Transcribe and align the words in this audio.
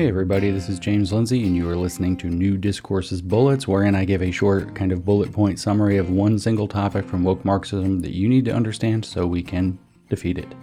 Hey, 0.00 0.08
everybody, 0.08 0.50
this 0.50 0.70
is 0.70 0.78
James 0.78 1.12
Lindsay, 1.12 1.44
and 1.44 1.54
you 1.54 1.68
are 1.68 1.76
listening 1.76 2.16
to 2.16 2.28
New 2.28 2.56
Discourses 2.56 3.20
Bullets, 3.20 3.68
wherein 3.68 3.94
I 3.94 4.06
give 4.06 4.22
a 4.22 4.30
short, 4.30 4.74
kind 4.74 4.92
of 4.92 5.04
bullet 5.04 5.30
point 5.30 5.60
summary 5.60 5.98
of 5.98 6.08
one 6.08 6.38
single 6.38 6.66
topic 6.66 7.04
from 7.04 7.22
woke 7.22 7.44
Marxism 7.44 8.00
that 8.00 8.14
you 8.14 8.26
need 8.26 8.46
to 8.46 8.54
understand 8.54 9.04
so 9.04 9.26
we 9.26 9.42
can 9.42 9.78
defeat 10.08 10.38
it. 10.38 10.54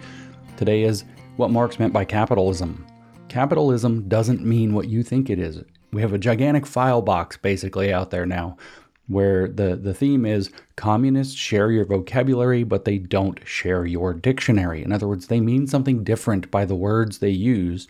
Today 0.58 0.82
is 0.82 1.06
what 1.36 1.52
Marx 1.52 1.78
meant 1.78 1.94
by 1.94 2.04
capitalism. 2.04 2.84
Capitalism 3.30 4.10
doesn't 4.10 4.44
mean 4.44 4.74
what 4.74 4.88
you 4.88 5.04
think 5.04 5.30
it 5.30 5.38
is. 5.38 5.62
We 5.94 6.02
have 6.02 6.14
a 6.14 6.18
gigantic 6.18 6.66
file 6.66 7.04
box 7.04 7.38
basically 7.38 7.94
out 7.94 8.10
there 8.10 8.26
now 8.26 8.58
where 9.06 9.48
the, 9.50 9.76
the 9.76 9.94
theme 9.94 10.26
is 10.26 10.50
communists 10.78 11.36
share 11.36 11.70
your 11.70 11.86
vocabulary, 11.86 12.64
but 12.64 12.86
they 12.86 12.98
don't 12.98 13.40
share 13.48 13.86
your 13.86 14.16
dictionary. 14.16 14.82
In 14.82 14.92
other 14.92 15.08
words, 15.08 15.28
they 15.28 15.42
mean 15.42 15.68
something 15.68 16.04
different 16.04 16.50
by 16.50 16.66
the 16.66 16.76
words 16.76 17.20
they 17.20 17.30
use 17.30 17.88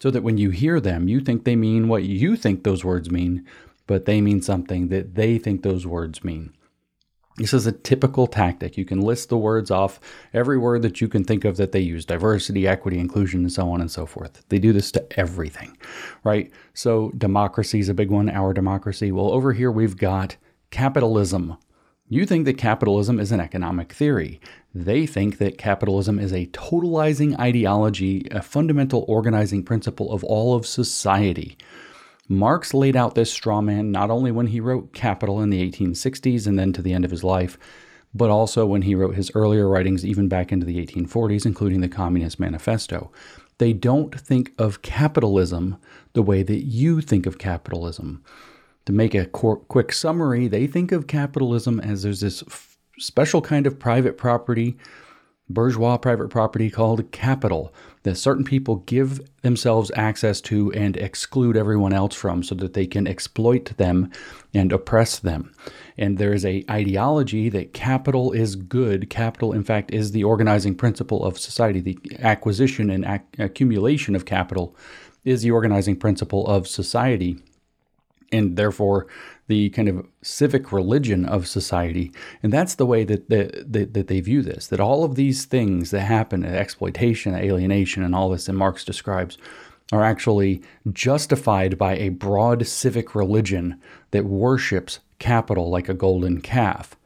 so 0.00 0.10
that 0.10 0.22
when 0.22 0.38
you 0.38 0.50
hear 0.50 0.80
them, 0.80 1.08
you 1.08 1.20
think 1.20 1.44
they 1.44 1.56
mean 1.56 1.88
what 1.88 2.04
you 2.04 2.36
think 2.36 2.62
those 2.62 2.84
words 2.84 3.10
mean, 3.10 3.44
but 3.86 4.04
they 4.04 4.20
mean 4.20 4.42
something 4.42 4.88
that 4.88 5.14
they 5.14 5.38
think 5.38 5.62
those 5.62 5.86
words 5.86 6.24
mean. 6.24 6.52
This 7.38 7.52
is 7.52 7.66
a 7.66 7.72
typical 7.72 8.26
tactic. 8.26 8.78
You 8.78 8.86
can 8.86 9.00
list 9.00 9.28
the 9.28 9.36
words 9.36 9.70
off, 9.70 10.00
every 10.32 10.56
word 10.56 10.80
that 10.82 11.02
you 11.02 11.08
can 11.08 11.22
think 11.22 11.44
of 11.44 11.58
that 11.58 11.72
they 11.72 11.80
use 11.80 12.06
diversity, 12.06 12.66
equity, 12.66 12.98
inclusion, 12.98 13.40
and 13.40 13.52
so 13.52 13.70
on 13.70 13.82
and 13.82 13.90
so 13.90 14.06
forth. 14.06 14.42
They 14.48 14.58
do 14.58 14.72
this 14.72 14.90
to 14.92 15.20
everything, 15.20 15.76
right? 16.24 16.50
So, 16.72 17.12
democracy 17.18 17.78
is 17.78 17.90
a 17.90 17.94
big 17.94 18.10
one, 18.10 18.30
our 18.30 18.54
democracy. 18.54 19.12
Well, 19.12 19.30
over 19.32 19.52
here 19.52 19.70
we've 19.70 19.98
got 19.98 20.36
capitalism. 20.70 21.58
You 22.08 22.24
think 22.24 22.44
that 22.44 22.56
capitalism 22.56 23.18
is 23.18 23.32
an 23.32 23.40
economic 23.40 23.92
theory. 23.92 24.40
They 24.72 25.06
think 25.06 25.38
that 25.38 25.58
capitalism 25.58 26.20
is 26.20 26.32
a 26.32 26.46
totalizing 26.46 27.36
ideology, 27.40 28.28
a 28.30 28.42
fundamental 28.42 29.04
organizing 29.08 29.64
principle 29.64 30.12
of 30.12 30.22
all 30.22 30.54
of 30.54 30.66
society. 30.66 31.56
Marx 32.28 32.72
laid 32.72 32.94
out 32.94 33.16
this 33.16 33.32
straw 33.32 33.60
man 33.60 33.90
not 33.90 34.10
only 34.10 34.30
when 34.30 34.48
he 34.48 34.60
wrote 34.60 34.92
Capital 34.92 35.40
in 35.40 35.50
the 35.50 35.68
1860s 35.68 36.46
and 36.46 36.56
then 36.56 36.72
to 36.72 36.82
the 36.82 36.92
end 36.92 37.04
of 37.04 37.10
his 37.10 37.24
life, 37.24 37.58
but 38.14 38.30
also 38.30 38.66
when 38.66 38.82
he 38.82 38.94
wrote 38.94 39.16
his 39.16 39.32
earlier 39.34 39.68
writings, 39.68 40.04
even 40.04 40.28
back 40.28 40.52
into 40.52 40.64
the 40.64 40.84
1840s, 40.84 41.44
including 41.44 41.80
the 41.80 41.88
Communist 41.88 42.38
Manifesto. 42.38 43.10
They 43.58 43.72
don't 43.72 44.18
think 44.18 44.52
of 44.58 44.82
capitalism 44.82 45.76
the 46.12 46.22
way 46.22 46.44
that 46.44 46.64
you 46.64 47.00
think 47.00 47.26
of 47.26 47.38
capitalism. 47.38 48.22
To 48.86 48.92
make 48.92 49.16
a 49.16 49.26
quick 49.26 49.92
summary, 49.92 50.46
they 50.46 50.68
think 50.68 50.92
of 50.92 51.08
capitalism 51.08 51.80
as 51.80 52.04
there's 52.04 52.20
this 52.20 52.44
special 52.98 53.42
kind 53.42 53.66
of 53.66 53.80
private 53.80 54.16
property, 54.16 54.76
bourgeois 55.48 55.96
private 55.96 56.28
property 56.28 56.70
called 56.70 57.10
capital, 57.10 57.74
that 58.04 58.14
certain 58.14 58.44
people 58.44 58.76
give 58.76 59.20
themselves 59.42 59.90
access 59.96 60.40
to 60.42 60.72
and 60.72 60.96
exclude 60.96 61.56
everyone 61.56 61.92
else 61.92 62.14
from 62.14 62.44
so 62.44 62.54
that 62.54 62.74
they 62.74 62.86
can 62.86 63.08
exploit 63.08 63.76
them 63.76 64.08
and 64.54 64.72
oppress 64.72 65.18
them. 65.18 65.52
And 65.98 66.16
there 66.16 66.32
is 66.32 66.44
a 66.44 66.64
ideology 66.70 67.48
that 67.48 67.72
capital 67.72 68.30
is 68.30 68.54
good. 68.54 69.10
Capital, 69.10 69.52
in 69.52 69.64
fact, 69.64 69.92
is 69.92 70.12
the 70.12 70.22
organizing 70.22 70.76
principle 70.76 71.24
of 71.24 71.40
society. 71.40 71.80
The 71.80 71.98
acquisition 72.20 72.90
and 72.90 73.04
ac- 73.04 73.24
accumulation 73.40 74.14
of 74.14 74.26
capital 74.26 74.76
is 75.24 75.42
the 75.42 75.50
organizing 75.50 75.96
principle 75.96 76.46
of 76.46 76.68
society 76.68 77.40
and 78.32 78.56
therefore 78.56 79.06
the 79.48 79.70
kind 79.70 79.88
of 79.88 80.06
civic 80.22 80.72
religion 80.72 81.24
of 81.24 81.46
society. 81.46 82.12
And 82.42 82.52
that's 82.52 82.74
the 82.74 82.86
way 82.86 83.04
that, 83.04 83.28
that, 83.28 83.72
that, 83.72 83.94
that 83.94 84.08
they 84.08 84.20
view 84.20 84.42
this, 84.42 84.66
that 84.68 84.80
all 84.80 85.04
of 85.04 85.14
these 85.14 85.44
things 85.44 85.90
that 85.90 86.00
happen, 86.00 86.44
uh, 86.44 86.48
exploitation, 86.48 87.34
alienation, 87.34 88.02
and 88.02 88.14
all 88.14 88.30
this 88.30 88.46
that 88.46 88.52
Marx 88.54 88.84
describes, 88.84 89.38
are 89.92 90.02
actually 90.02 90.62
justified 90.92 91.78
by 91.78 91.96
a 91.96 92.08
broad 92.08 92.66
civic 92.66 93.14
religion 93.14 93.80
that 94.10 94.24
worships 94.24 94.98
capital 95.18 95.70
like 95.70 95.88
a 95.88 95.94
golden 95.94 96.40
calf. 96.40 96.96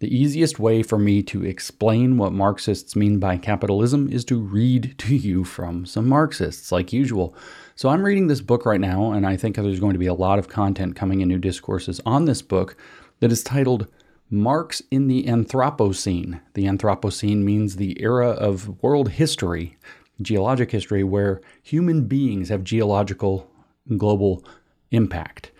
The 0.00 0.16
easiest 0.16 0.58
way 0.58 0.82
for 0.82 0.98
me 0.98 1.22
to 1.24 1.44
explain 1.44 2.16
what 2.16 2.32
Marxists 2.32 2.96
mean 2.96 3.18
by 3.18 3.36
capitalism 3.36 4.10
is 4.10 4.24
to 4.24 4.40
read 4.40 4.94
to 4.98 5.14
you 5.14 5.44
from 5.44 5.84
some 5.84 6.08
Marxists, 6.08 6.72
like 6.72 6.90
usual. 6.90 7.34
So 7.76 7.90
I'm 7.90 8.02
reading 8.02 8.26
this 8.26 8.40
book 8.40 8.64
right 8.64 8.80
now, 8.80 9.12
and 9.12 9.26
I 9.26 9.36
think 9.36 9.56
there's 9.56 9.78
going 9.78 9.92
to 9.92 9.98
be 9.98 10.06
a 10.06 10.14
lot 10.14 10.38
of 10.38 10.48
content 10.48 10.96
coming 10.96 11.20
in 11.20 11.28
new 11.28 11.38
discourses 11.38 12.00
on 12.06 12.24
this 12.24 12.40
book 12.40 12.78
that 13.20 13.30
is 13.30 13.44
titled 13.44 13.88
Marx 14.30 14.80
in 14.90 15.06
the 15.06 15.24
Anthropocene. 15.24 16.40
The 16.54 16.64
Anthropocene 16.64 17.42
means 17.42 17.76
the 17.76 18.00
era 18.02 18.30
of 18.30 18.82
world 18.82 19.10
history, 19.10 19.76
geologic 20.22 20.70
history, 20.70 21.04
where 21.04 21.42
human 21.62 22.06
beings 22.06 22.48
have 22.48 22.64
geological 22.64 23.50
global 23.98 24.42
impact. 24.92 25.50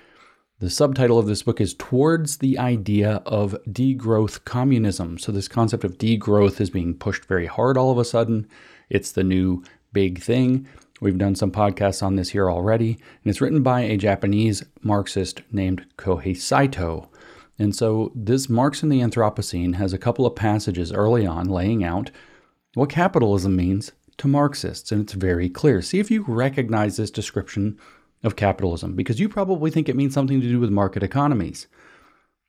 The 0.60 0.68
subtitle 0.68 1.18
of 1.18 1.24
this 1.26 1.42
book 1.42 1.58
is 1.58 1.72
Towards 1.72 2.36
the 2.36 2.58
Idea 2.58 3.22
of 3.24 3.56
Degrowth 3.66 4.44
Communism. 4.44 5.16
So, 5.16 5.32
this 5.32 5.48
concept 5.48 5.84
of 5.84 5.96
degrowth 5.96 6.60
is 6.60 6.68
being 6.68 6.92
pushed 6.92 7.24
very 7.24 7.46
hard 7.46 7.78
all 7.78 7.90
of 7.90 7.96
a 7.96 8.04
sudden. 8.04 8.46
It's 8.90 9.10
the 9.10 9.24
new 9.24 9.64
big 9.94 10.20
thing. 10.20 10.68
We've 11.00 11.16
done 11.16 11.34
some 11.34 11.50
podcasts 11.50 12.02
on 12.02 12.16
this 12.16 12.28
here 12.28 12.50
already, 12.50 12.90
and 12.90 13.30
it's 13.30 13.40
written 13.40 13.62
by 13.62 13.80
a 13.80 13.96
Japanese 13.96 14.62
Marxist 14.82 15.40
named 15.50 15.86
Kohei 15.96 16.36
Saito. 16.36 17.08
And 17.58 17.74
so, 17.74 18.12
this 18.14 18.50
Marx 18.50 18.82
in 18.82 18.90
the 18.90 19.00
Anthropocene 19.00 19.76
has 19.76 19.94
a 19.94 19.98
couple 19.98 20.26
of 20.26 20.36
passages 20.36 20.92
early 20.92 21.26
on 21.26 21.48
laying 21.48 21.82
out 21.82 22.10
what 22.74 22.90
capitalism 22.90 23.56
means 23.56 23.92
to 24.18 24.28
Marxists, 24.28 24.92
and 24.92 25.00
it's 25.00 25.14
very 25.14 25.48
clear. 25.48 25.80
See 25.80 26.00
if 26.00 26.10
you 26.10 26.22
recognize 26.28 26.98
this 26.98 27.10
description 27.10 27.78
of 28.22 28.36
capitalism 28.36 28.94
because 28.94 29.18
you 29.18 29.28
probably 29.28 29.70
think 29.70 29.88
it 29.88 29.96
means 29.96 30.14
something 30.14 30.40
to 30.40 30.48
do 30.48 30.60
with 30.60 30.70
market 30.70 31.02
economies. 31.02 31.66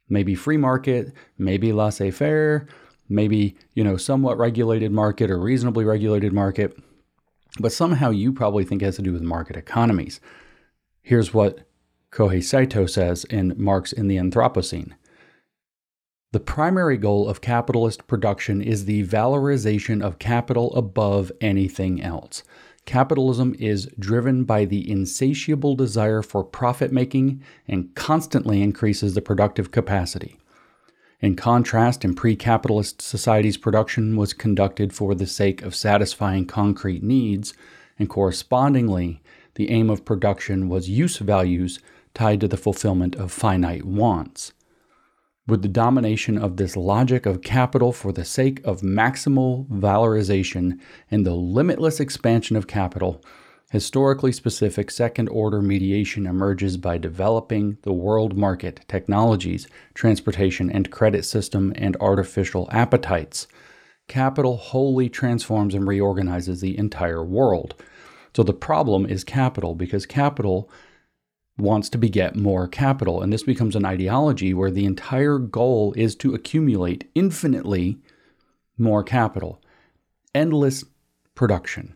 Maybe 0.10 0.36
free 0.36 0.58
market, 0.58 1.14
maybe 1.38 1.72
laissez-faire, 1.72 2.68
maybe, 3.08 3.56
you 3.74 3.84
know, 3.84 3.98
somewhat 3.98 4.38
regulated 4.38 4.92
market 4.92 5.32
or 5.32 5.40
reasonably 5.40 5.86
regulated 5.86 6.34
market. 6.34 6.78
But 7.60 7.72
somehow 7.72 8.10
you 8.10 8.34
probably 8.34 8.66
think 8.66 8.82
it 8.82 8.86
has 8.86 8.96
to 8.98 9.02
do 9.02 9.14
with 9.14 9.22
market 9.22 9.56
economies. 9.56 10.20
Here's 11.02 11.34
what 11.34 11.60
Kohei 12.12 12.44
Saito 12.44 12.86
says 12.86 13.24
in 13.26 13.54
Marx 13.58 13.94
in 13.94 14.08
the 14.08 14.18
Anthropocene. 14.18 14.94
The 16.34 16.40
primary 16.40 16.98
goal 16.98 17.28
of 17.28 17.42
capitalist 17.42 18.08
production 18.08 18.62
is 18.62 18.86
the 18.86 19.06
valorization 19.06 20.02
of 20.02 20.20
capital 20.20 20.74
above 20.76 21.32
anything 21.42 22.02
else. 22.02 22.44
Capitalism 22.86 23.56
is 23.60 23.88
driven 24.00 24.44
by 24.44 24.66
the 24.66 24.90
insatiable 24.90 25.76
desire 25.76 26.22
for 26.22 26.44
profit 26.44 26.92
making 26.92 27.42
and 27.68 27.94
constantly 27.96 28.62
increases 28.62 29.14
the 29.14 29.22
productive 29.22 29.72
capacity. 29.72 30.38
In 31.20 31.36
contrast, 31.36 32.04
in 32.04 32.16
pre 32.16 32.36
capitalist 32.36 33.02
societies, 33.02 33.58
production 33.58 34.16
was 34.18 34.34
conducted 34.34 34.94
for 34.94 35.14
the 35.14 35.28
sake 35.28 35.62
of 35.62 35.76
satisfying 35.76 36.46
concrete 36.46 37.04
needs, 37.04 37.54
and 38.00 38.10
correspondingly, 38.10 39.22
the 39.56 39.70
aim 39.70 39.90
of 39.90 40.04
production 40.04 40.68
was 40.68 40.90
use 40.90 41.18
values 41.18 41.80
tied 42.16 42.42
to 42.42 42.48
the 42.48 42.58
fulfillment 42.58 43.16
of 43.16 43.32
finite 43.32 43.86
wants 43.86 44.54
with 45.48 45.62
the 45.62 45.68
domination 45.68 46.38
of 46.38 46.58
this 46.58 46.78
logic 46.78 47.26
of 47.26 47.42
capital 47.42 47.92
for 47.92 48.12
the 48.12 48.26
sake 48.26 48.62
of 48.64 48.82
maximal 48.82 49.68
valorization 49.68 50.80
and 51.10 51.26
the 51.26 51.34
limitless 51.34 52.00
expansion 52.00 52.56
of 52.56 52.68
capital, 52.68 53.24
historically 53.72 54.32
specific 54.32 54.92
second 54.92 55.28
order 55.30 55.62
mediation 55.62 56.28
emerges 56.28 56.78
by 56.78 56.98
developing 56.98 57.78
the 57.82 57.94
world 57.94 58.38
market, 58.38 58.82
technologies, 58.88 59.68
transportation 59.94 60.70
and 60.70 60.92
credit 60.92 61.26
system, 61.26 61.74
and 61.76 61.98
artificial 62.00 62.70
appetites. 62.72 63.48
Capital 64.08 64.58
wholly 64.58 65.10
transforms 65.10 65.74
and 65.74 65.88
reorganizes 65.88 66.62
the 66.62 66.78
entire 66.78 67.24
world. 67.24 67.74
So 68.36 68.44
the 68.44 68.54
problem 68.54 69.06
is 69.06 69.24
capital 69.24 69.74
because 69.74 70.06
capital 70.06 70.70
wants 71.62 71.90
to 71.90 71.98
beget 71.98 72.36
more 72.36 72.68
capital. 72.68 73.22
And 73.22 73.32
this 73.32 73.44
becomes 73.44 73.76
an 73.76 73.86
ideology 73.86 74.54
where 74.54 74.72
the 74.72 74.86
entire 74.86 75.38
goal 75.38 75.94
is 75.96 76.16
to 76.18 76.34
accumulate 76.34 77.10
infinitely 77.16 78.00
more 78.78 79.04
capital, 79.04 79.62
endless 80.34 80.84
production, 81.36 81.96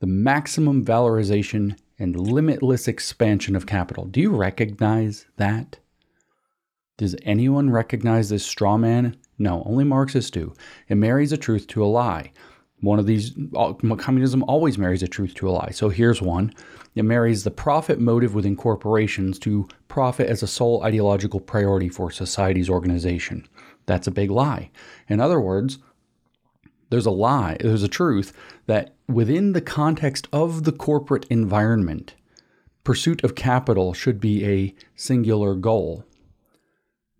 the 0.00 0.06
maximum 0.06 0.84
valorization 0.84 1.76
and 1.98 2.18
limitless 2.18 2.88
expansion 2.88 3.54
of 3.54 3.66
capital. 3.66 4.06
Do 4.06 4.20
you 4.20 4.34
recognize 4.34 5.26
that? 5.36 5.78
Does 6.96 7.14
anyone 7.22 7.70
recognize 7.70 8.28
this 8.28 8.44
straw 8.44 8.76
man? 8.76 9.16
No, 9.38 9.62
only 9.66 9.84
Marxists 9.84 10.30
do. 10.30 10.54
It 10.88 10.96
marries 10.96 11.32
a 11.32 11.36
truth 11.36 11.66
to 11.68 11.84
a 11.84 11.86
lie. 11.86 12.32
One 12.82 12.98
of 12.98 13.06
these, 13.06 13.32
uh, 13.56 13.74
communism 13.96 14.42
always 14.42 14.76
marries 14.76 15.04
a 15.04 15.08
truth 15.08 15.34
to 15.34 15.48
a 15.48 15.52
lie. 15.52 15.70
So 15.70 15.88
here's 15.88 16.20
one 16.20 16.52
it 16.94 17.04
marries 17.04 17.44
the 17.44 17.50
profit 17.50 18.00
motive 18.00 18.34
within 18.34 18.56
corporations 18.56 19.38
to 19.38 19.68
profit 19.88 20.28
as 20.28 20.42
a 20.42 20.48
sole 20.48 20.82
ideological 20.82 21.40
priority 21.40 21.88
for 21.88 22.10
society's 22.10 22.68
organization. 22.68 23.46
That's 23.86 24.08
a 24.08 24.12
big 24.12 24.30
lie. 24.30 24.70
In 25.08 25.20
other 25.20 25.40
words, 25.40 25.78
there's 26.90 27.06
a 27.06 27.12
lie, 27.12 27.56
there's 27.60 27.84
a 27.84 27.88
truth 27.88 28.32
that 28.66 28.94
within 29.08 29.52
the 29.52 29.62
context 29.62 30.26
of 30.32 30.64
the 30.64 30.72
corporate 30.72 31.24
environment, 31.30 32.16
pursuit 32.82 33.22
of 33.22 33.36
capital 33.36 33.94
should 33.94 34.20
be 34.20 34.44
a 34.44 34.74
singular 34.96 35.54
goal. 35.54 36.04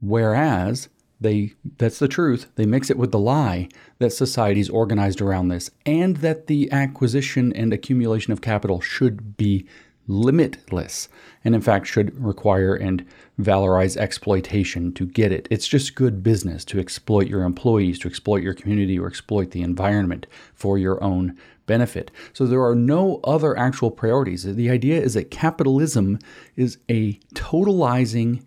Whereas 0.00 0.88
they 1.22 1.54
that's 1.78 1.98
the 1.98 2.08
truth, 2.08 2.46
they 2.56 2.66
mix 2.66 2.90
it 2.90 2.98
with 2.98 3.12
the 3.12 3.18
lie 3.18 3.68
that 3.98 4.12
society 4.12 4.60
is 4.60 4.70
organized 4.70 5.20
around 5.20 5.48
this 5.48 5.70
and 5.86 6.18
that 6.18 6.46
the 6.46 6.70
acquisition 6.72 7.52
and 7.54 7.72
accumulation 7.72 8.32
of 8.32 8.40
capital 8.40 8.80
should 8.80 9.36
be 9.36 9.66
limitless 10.08 11.08
and 11.44 11.54
in 11.54 11.60
fact 11.60 11.86
should 11.86 12.18
require 12.22 12.74
and 12.74 13.06
valorize 13.40 13.96
exploitation 13.96 14.92
to 14.92 15.06
get 15.06 15.32
it. 15.32 15.48
It's 15.50 15.68
just 15.68 15.94
good 15.94 16.22
business 16.22 16.64
to 16.66 16.78
exploit 16.78 17.28
your 17.28 17.44
employees, 17.44 17.98
to 18.00 18.08
exploit 18.08 18.42
your 18.42 18.54
community, 18.54 18.98
or 18.98 19.06
exploit 19.06 19.52
the 19.52 19.62
environment 19.62 20.26
for 20.54 20.78
your 20.78 21.02
own 21.02 21.38
benefit. 21.66 22.10
So 22.32 22.46
there 22.46 22.64
are 22.64 22.74
no 22.74 23.20
other 23.24 23.56
actual 23.56 23.90
priorities. 23.90 24.42
The 24.42 24.70
idea 24.70 25.00
is 25.00 25.14
that 25.14 25.30
capitalism 25.30 26.18
is 26.56 26.78
a 26.88 27.14
totalizing 27.34 28.44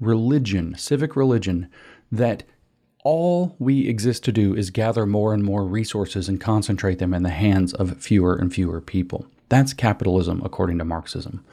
religion, 0.00 0.74
civic 0.76 1.16
religion, 1.16 1.68
that 2.10 2.44
all 3.04 3.56
we 3.58 3.88
exist 3.88 4.24
to 4.24 4.32
do 4.32 4.54
is 4.54 4.70
gather 4.70 5.06
more 5.06 5.32
and 5.32 5.44
more 5.44 5.64
resources 5.64 6.28
and 6.28 6.40
concentrate 6.40 6.98
them 6.98 7.14
in 7.14 7.22
the 7.22 7.30
hands 7.30 7.72
of 7.74 7.96
fewer 7.98 8.34
and 8.34 8.52
fewer 8.52 8.80
people. 8.80 9.26
That's 9.48 9.72
capitalism, 9.72 10.42
according 10.44 10.78
to 10.78 10.84
Marxism. 10.84 11.44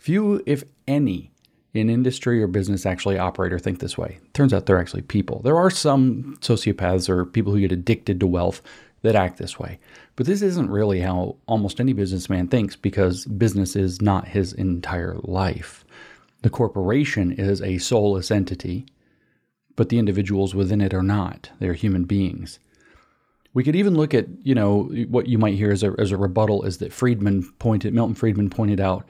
Few, 0.00 0.42
if 0.46 0.64
any, 0.86 1.30
in 1.74 1.90
industry 1.90 2.42
or 2.42 2.46
business 2.46 2.86
actually 2.86 3.18
operate 3.18 3.52
or 3.52 3.58
think 3.58 3.78
this 3.78 3.98
way. 3.98 4.18
Turns 4.32 4.52
out 4.52 4.66
they're 4.66 4.80
actually 4.80 5.02
people. 5.02 5.40
There 5.42 5.56
are 5.56 5.70
some 5.70 6.38
sociopaths 6.40 7.08
or 7.08 7.24
people 7.24 7.52
who 7.52 7.60
get 7.60 7.72
addicted 7.72 8.18
to 8.20 8.26
wealth 8.26 8.62
that 9.02 9.14
act 9.14 9.38
this 9.38 9.58
way. 9.58 9.78
But 10.16 10.26
this 10.26 10.42
isn't 10.42 10.70
really 10.70 11.00
how 11.00 11.36
almost 11.46 11.78
any 11.78 11.92
businessman 11.92 12.48
thinks 12.48 12.74
because 12.74 13.26
business 13.26 13.76
is 13.76 14.02
not 14.02 14.28
his 14.28 14.52
entire 14.52 15.16
life. 15.22 15.84
The 16.42 16.50
corporation 16.50 17.32
is 17.32 17.60
a 17.62 17.78
soulless 17.78 18.30
entity, 18.30 18.86
but 19.78 19.90
the 19.90 19.98
individuals 19.98 20.56
within 20.56 20.80
it 20.80 20.92
are 20.92 21.04
not. 21.04 21.50
They're 21.60 21.72
human 21.72 22.02
beings. 22.02 22.58
We 23.54 23.62
could 23.62 23.76
even 23.76 23.94
look 23.94 24.12
at, 24.12 24.26
you 24.42 24.52
know, 24.52 24.90
what 25.08 25.28
you 25.28 25.38
might 25.38 25.54
hear 25.54 25.70
as 25.70 25.84
a, 25.84 25.94
as 25.98 26.10
a 26.10 26.16
rebuttal 26.16 26.64
is 26.64 26.78
that 26.78 26.92
Friedman 26.92 27.48
pointed, 27.60 27.94
Milton 27.94 28.16
Friedman 28.16 28.50
pointed 28.50 28.80
out 28.80 29.06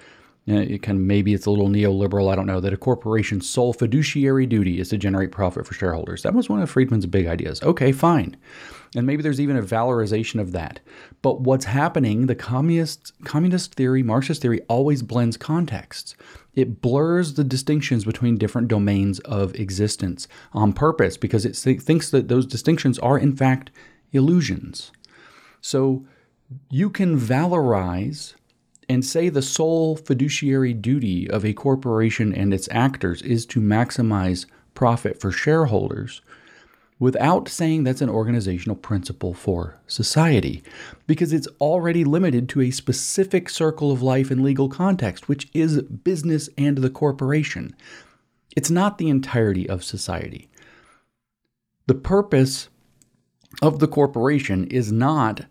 it 0.47 0.83
kind 0.83 0.99
of 0.99 1.05
maybe 1.05 1.33
it's 1.33 1.47
a 1.47 1.51
little 1.51 1.69
neoliberal, 1.69 2.31
I 2.31 2.35
don't 2.35 2.47
know, 2.47 2.61
that 2.61 2.73
a 2.73 2.77
corporation's 2.77 3.49
sole 3.49 3.73
fiduciary 3.73 4.47
duty 4.47 4.79
is 4.79 4.91
to 4.91 4.99
generate 4.99 5.33
profit 5.33 5.67
for 5.67 5.73
shareholders. 5.75 6.23
That 6.23 6.35
was 6.35 6.49
one 6.51 6.61
of 6.61 6.71
Friedman's 6.71 7.07
big 7.07 7.27
ideas. 7.27 7.63
Okay, 7.63 7.93
fine. 7.93 8.37
And 8.95 9.07
maybe 9.07 9.23
there's 9.23 9.41
even 9.41 9.57
a 9.57 9.63
valorization 9.63 10.41
of 10.41 10.53
that. 10.53 10.81
But 11.21 11.43
what's 11.43 11.67
happening, 11.67 12.27
the 12.27 12.35
communist 12.35 13.13
communist 13.25 13.75
theory, 13.75 14.03
Marxist 14.03 14.41
theory 14.41 14.61
always 14.69 15.03
blends 15.03 15.37
contexts. 15.37 16.15
It 16.59 16.83
blurs 16.83 17.35
the 17.35 17.45
distinctions 17.45 18.05
between 18.05 18.37
different 18.37 18.67
domains 18.67 19.21
of 19.21 19.55
existence 19.55 20.27
on 20.53 20.73
purpose 20.73 21.17
because 21.17 21.47
it 21.47 21.55
thinks 21.55 22.11
that 22.11 22.27
those 22.27 22.47
distinctions 22.47 22.99
are 22.99 23.17
in 23.17 23.37
fact 23.37 23.71
illusions. 24.11 24.91
So 25.61 26.05
you 26.69 26.91
can 26.91 27.17
valorize 27.17 28.35
and 28.89 29.05
say 29.05 29.29
the 29.29 29.41
sole 29.41 29.95
fiduciary 29.95 30.75
duty 30.75 31.31
of 31.31 31.45
a 31.45 31.53
corporation 31.53 32.35
and 32.35 32.53
its 32.53 32.69
actors 32.73 33.23
is 33.23 33.47
to 33.47 33.61
maximize 33.61 34.45
profit 34.75 35.21
for 35.21 35.31
shareholders 35.31 36.23
without 36.99 37.49
saying 37.49 37.85
that's 37.85 38.01
an 38.01 38.09
organizational 38.09 38.77
principle 38.77 39.33
for 39.33 39.79
society, 39.87 40.63
because 41.07 41.33
it's 41.33 41.49
already 41.61 42.05
limited 42.05 42.49
to 42.49 42.61
a 42.61 42.71
specific 42.71 43.49
circle 43.49 43.93
of 43.93 44.03
life 44.03 44.31
and 44.31 44.43
legal 44.43 44.69
context, 44.69 45.29
which 45.29 45.49
is 45.55 45.83
business 45.83 46.49
and 46.59 46.79
the 46.79 46.91
corporation. 46.91 47.75
It's 48.57 48.71
not 48.71 48.99
the 48.99 49.09
entirety 49.09 49.69
of 49.69 49.85
society. 49.85 50.49
The 51.87 51.95
purpose 51.95 52.69
of 53.63 53.79
the 53.79 53.89
corporation 53.89 54.67
is 54.67 54.91
not 54.91 55.47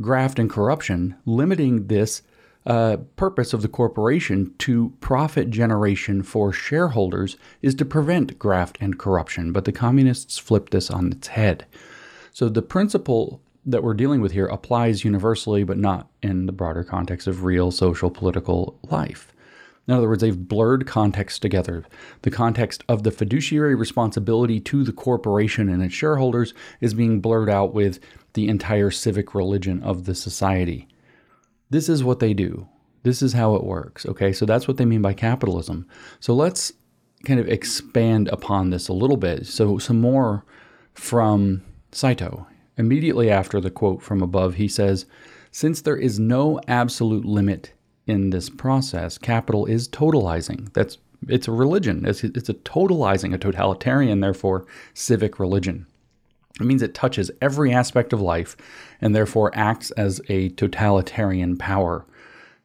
graft 0.00 0.38
and 0.38 0.48
corruption, 0.48 1.16
limiting 1.26 1.88
this 1.88 2.22
uh, 2.66 2.98
purpose 3.16 3.52
of 3.52 3.62
the 3.62 3.68
corporation 3.68 4.54
to 4.58 4.92
profit 5.00 5.50
generation 5.50 6.22
for 6.22 6.52
shareholders 6.52 7.36
is 7.62 7.74
to 7.76 7.84
prevent 7.84 8.38
graft 8.38 8.76
and 8.80 8.98
corruption, 8.98 9.52
but 9.52 9.64
the 9.64 9.72
communists 9.72 10.38
flip 10.38 10.70
this 10.70 10.90
on 10.90 11.10
its 11.12 11.28
head. 11.28 11.64
So 12.32 12.48
the 12.48 12.62
principle 12.62 13.40
that 13.64 13.82
we're 13.82 13.94
dealing 13.94 14.20
with 14.20 14.32
here 14.32 14.46
applies 14.46 15.04
universally, 15.04 15.64
but 15.64 15.78
not 15.78 16.08
in 16.22 16.46
the 16.46 16.52
broader 16.52 16.84
context 16.84 17.26
of 17.26 17.44
real 17.44 17.70
social 17.70 18.10
political 18.10 18.78
life. 18.82 19.32
In 19.88 19.94
other 19.94 20.08
words, 20.08 20.20
they've 20.20 20.48
blurred 20.48 20.86
context 20.86 21.42
together. 21.42 21.84
The 22.22 22.30
context 22.30 22.84
of 22.88 23.02
the 23.02 23.10
fiduciary 23.10 23.74
responsibility 23.74 24.60
to 24.60 24.84
the 24.84 24.92
corporation 24.92 25.68
and 25.68 25.82
its 25.82 25.94
shareholders 25.94 26.54
is 26.80 26.94
being 26.94 27.20
blurred 27.20 27.50
out 27.50 27.74
with 27.74 27.98
the 28.34 28.48
entire 28.48 28.90
civic 28.90 29.34
religion 29.34 29.82
of 29.82 30.04
the 30.04 30.14
society. 30.14 30.86
This 31.70 31.88
is 31.88 32.04
what 32.04 32.18
they 32.18 32.34
do. 32.34 32.68
This 33.02 33.22
is 33.22 33.32
how 33.32 33.54
it 33.54 33.64
works. 33.64 34.04
Okay, 34.04 34.32
so 34.32 34.44
that's 34.44 34.68
what 34.68 34.76
they 34.76 34.84
mean 34.84 35.02
by 35.02 35.14
capitalism. 35.14 35.86
So 36.18 36.34
let's 36.34 36.72
kind 37.24 37.40
of 37.40 37.48
expand 37.48 38.28
upon 38.28 38.70
this 38.70 38.88
a 38.88 38.92
little 38.92 39.16
bit. 39.16 39.46
So, 39.46 39.78
some 39.78 40.00
more 40.00 40.44
from 40.94 41.62
Saito. 41.92 42.46
Immediately 42.76 43.30
after 43.30 43.60
the 43.60 43.70
quote 43.70 44.02
from 44.02 44.22
above, 44.22 44.54
he 44.54 44.68
says, 44.68 45.06
Since 45.50 45.82
there 45.82 45.96
is 45.96 46.18
no 46.18 46.60
absolute 46.66 47.24
limit 47.24 47.72
in 48.06 48.30
this 48.30 48.48
process, 48.48 49.18
capital 49.18 49.66
is 49.66 49.88
totalizing. 49.88 50.72
That's 50.72 50.98
it's 51.28 51.48
a 51.48 51.52
religion. 51.52 52.06
It's, 52.06 52.24
it's 52.24 52.48
a 52.48 52.54
totalizing, 52.54 53.34
a 53.34 53.38
totalitarian, 53.38 54.20
therefore, 54.20 54.64
civic 54.94 55.38
religion. 55.38 55.86
It 56.58 56.66
means 56.66 56.82
it 56.82 56.94
touches 56.94 57.30
every 57.40 57.72
aspect 57.72 58.12
of 58.12 58.20
life 58.20 58.56
and 59.00 59.14
therefore 59.14 59.50
acts 59.54 59.90
as 59.92 60.20
a 60.28 60.48
totalitarian 60.50 61.56
power. 61.56 62.06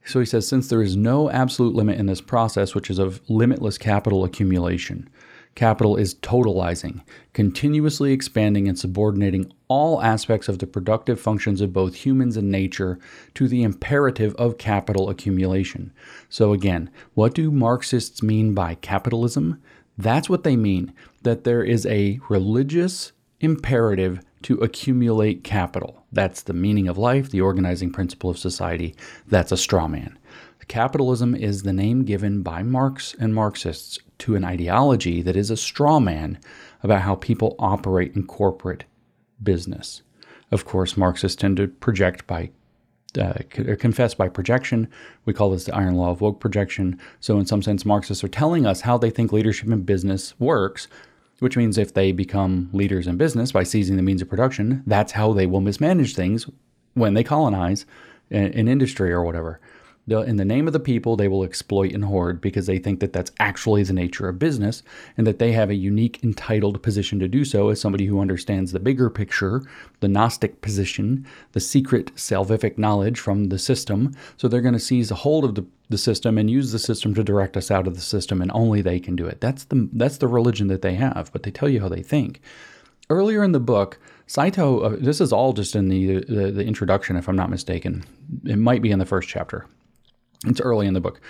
So 0.06 0.20
he 0.20 0.26
says, 0.26 0.48
since 0.48 0.68
there 0.68 0.84
is 0.84 0.96
no 0.96 1.30
absolute 1.32 1.74
limit 1.74 2.00
in 2.00 2.06
this 2.06 2.22
process, 2.22 2.76
which 2.76 2.90
is 2.90 3.00
of 3.00 3.22
limitless 3.28 3.78
capital 3.78 4.24
accumulation, 4.24 5.10
capital 5.56 5.96
is 5.96 6.14
totalizing, 6.16 7.01
continuously 7.34 8.12
expanding 8.12 8.68
and 8.68 8.77
subordinating 8.77 9.51
all 9.68 10.01
aspects 10.01 10.48
of 10.48 10.60
the 10.60 10.68
productive 10.68 11.20
functions 11.20 11.60
of 11.60 11.74
both 11.74 11.96
humans 11.96 12.38
and 12.38 12.51
nature 12.51 13.00
to 13.34 13.48
the 13.48 13.63
imperative 13.63 14.36
of 14.36 14.60
capital 14.60 15.10
accumulation. 15.10 15.92
So, 16.30 16.54
again, 16.54 16.92
what 17.15 17.34
do 17.34 17.50
Marxists 17.50 18.22
mean 18.22 18.54
by 18.54 18.75
capitalism? 18.75 19.62
That's 19.98 20.30
what 20.30 20.44
they 20.44 20.56
mean 20.58 20.94
that 21.24 21.46
there 21.46 21.63
is 21.63 21.86
a 21.86 22.20
religious 22.30 23.13
imperative 23.46 24.20
to 24.42 24.56
accumulate 24.58 25.44
capital. 25.44 26.04
That's 26.12 26.42
the 26.42 26.54
meaning 26.54 26.88
of 26.90 26.98
life, 26.98 27.32
the 27.32 27.42
organizing 27.42 27.92
principle 27.92 28.30
of 28.30 28.38
society. 28.38 28.96
That's 29.28 29.52
a 29.52 29.58
straw 29.58 29.88
man. 29.88 30.20
Capitalism 30.68 31.36
is 31.36 31.64
the 31.64 31.74
name 31.74 32.04
given 32.04 32.42
by 32.42 32.64
Marx 32.64 33.16
and 33.20 33.34
Marxists 33.34 34.00
to 34.20 34.36
an 34.36 34.44
ideology 34.44 35.22
that 35.22 35.36
is 35.36 35.52
a 35.52 35.58
straw 35.58 36.00
man 36.00 36.40
about 36.82 37.02
how 37.02 37.16
people 37.16 37.56
operate 37.60 38.16
in 38.16 38.25
corporate 38.25 38.84
business. 39.42 40.02
Of 40.52 40.66
course, 40.66 40.98
Marxists 40.98 41.36
tend 41.36 41.58
to 41.58 41.68
project 41.68 42.28
by 42.28 42.52
uh, 43.20 43.34
confess 43.80 44.14
by 44.14 44.28
projection. 44.28 44.90
We 45.24 45.34
call 45.34 45.52
this 45.52 45.64
the 45.64 45.75
iron 45.75 45.96
law 45.96 46.10
of 46.10 46.20
woke 46.20 46.40
projection. 46.40 47.00
So, 47.22 47.40
in 47.40 47.46
some 47.46 47.62
sense, 47.62 47.86
Marxists 47.86 48.24
are 48.24 48.30
telling 48.30 48.66
us 48.66 48.82
how 48.82 48.98
they 48.98 49.10
think 49.10 49.32
leadership 49.32 49.70
in 49.70 49.84
business 49.84 50.38
works 50.40 50.88
which 51.39 51.58
means 51.58 51.77
if 51.77 51.94
they 51.94 52.12
become 52.12 52.70
leaders 52.74 53.08
in 53.08 53.18
business 53.18 53.51
by 53.51 53.63
seizing 53.63 53.98
the 53.98 54.01
means 54.01 54.22
of 54.22 54.30
production, 54.30 54.84
that's 54.86 55.13
how 55.13 55.34
they 55.34 55.46
will 55.46 55.62
mismanage 55.62 56.15
things 56.15 56.48
when 56.94 57.13
they 57.13 57.24
colonize 57.24 57.86
an 58.32 58.68
industry 58.68 59.12
or 59.12 59.24
whatever. 59.24 59.60
In 60.08 60.36
the 60.36 60.46
name 60.46 60.68
of 60.68 60.74
the 60.74 60.80
people, 60.80 61.16
they 61.16 61.28
will 61.28 61.44
exploit 61.44 61.92
and 61.92 62.06
hoard 62.06 62.40
because 62.40 62.68
they 62.68 62.78
think 62.78 63.00
that 63.00 63.12
that's 63.12 63.32
actually 63.40 63.82
the 63.82 63.94
nature 63.94 64.30
of 64.30 64.38
business 64.38 64.84
and 65.18 65.26
that 65.26 65.40
they 65.40 65.52
have 65.54 65.72
a 65.72 65.76
unique, 65.76 66.24
entitled 66.24 66.84
position 66.84 67.18
to 67.20 67.28
do 67.28 67.44
so 67.44 67.70
as 67.70 67.82
somebody 67.82 68.06
who 68.06 68.20
understands 68.20 68.72
the 68.72 68.80
bigger 68.80 69.10
picture, 69.10 69.64
the 70.02 70.08
Gnostic 70.08 70.62
position, 70.62 71.26
the 71.54 71.60
secret 71.60 72.14
salvific 72.16 72.78
knowledge 72.78 73.20
from 73.20 73.46
the 73.46 73.58
system. 73.58 74.16
So 74.38 74.48
they're 74.48 74.62
going 74.62 74.74
to 74.74 74.80
seize 74.80 75.10
a 75.10 75.16
hold 75.16 75.44
of 75.44 75.56
the, 75.56 75.66
the 75.90 75.98
system 75.98 76.38
and 76.38 76.52
use 76.52 76.72
the 76.72 76.78
system 76.78 77.16
to 77.16 77.24
direct 77.24 77.58
us 77.58 77.72
out 77.72 77.88
of 77.88 77.96
the 77.96 78.02
system, 78.02 78.44
and 78.44 78.52
only 78.54 78.84
they 78.84 79.00
can 79.00 79.16
do 79.16 79.26
it. 79.26 79.42
That's 79.42 79.64
the, 79.64 79.90
that's 79.92 80.18
the 80.18 80.28
religion 80.28 80.68
that 80.68 80.84
they 80.84 80.94
have, 80.94 81.32
but 81.34 81.42
they 81.42 81.52
tell 81.52 81.70
you 81.70 81.82
how 81.82 81.90
they 81.90 82.04
think. 82.04 82.42
Earlier 83.10 83.44
in 83.44 83.54
the 83.54 83.60
book, 83.60 83.98
Saito, 84.28 84.82
uh, 84.82 84.96
this 85.00 85.20
is 85.20 85.34
all 85.34 85.54
just 85.54 85.76
in 85.76 85.90
the, 85.90 86.24
the, 86.26 86.52
the 86.52 86.66
introduction, 86.66 87.16
if 87.16 87.28
I'm 87.28 87.36
not 87.36 87.50
mistaken. 87.50 88.04
It 88.44 88.58
might 88.58 88.84
be 88.84 88.92
in 88.92 89.00
the 89.00 89.06
first 89.06 89.30
chapter. 89.30 89.66
It's 90.46 90.62
early 90.62 90.88
in 90.88 90.94
the 90.94 91.02
book. 91.02 91.22